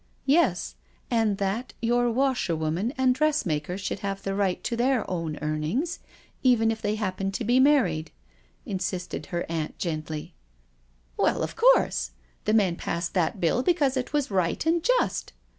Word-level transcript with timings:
"Yes, 0.25 0.73
and 1.11 1.37
that 1.37 1.73
your 1.79 2.09
washerwoman 2.09 2.91
and 2.97 3.13
dressmaker 3.13 3.77
should 3.77 3.99
have 3.99 4.23
the 4.23 4.33
right 4.33 4.63
to 4.63 4.75
their 4.75 5.07
own 5.07 5.37
earnings, 5.43 5.99
even 6.41 6.71
if 6.71 6.81
they 6.81 6.95
happen 6.95 7.31
to 7.33 7.43
be 7.43 7.59
married," 7.59 8.09
insisted 8.65 9.27
her 9.27 9.45
aunt 9.47 9.77
gently. 9.77 10.33
"Well, 11.17 11.43
of 11.43 11.55
course 11.55 12.13
I 12.13 12.17
The 12.45 12.53
men 12.55 12.77
passed 12.77 13.13
that 13.13 13.39
Bill 13.39 13.61
because 13.61 13.95
it 13.95 14.11
was 14.11 14.31
right 14.31 14.65
and 14.65 14.83
just. 14.83 15.33